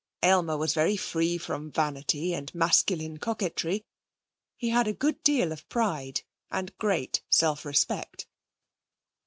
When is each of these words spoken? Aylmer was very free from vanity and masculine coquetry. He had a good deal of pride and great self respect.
Aylmer 0.23 0.57
was 0.57 0.73
very 0.73 0.97
free 0.97 1.37
from 1.37 1.69
vanity 1.71 2.33
and 2.33 2.51
masculine 2.55 3.19
coquetry. 3.19 3.85
He 4.57 4.69
had 4.69 4.87
a 4.87 4.93
good 4.93 5.21
deal 5.21 5.51
of 5.51 5.69
pride 5.69 6.23
and 6.49 6.75
great 6.79 7.21
self 7.29 7.63
respect. 7.65 8.25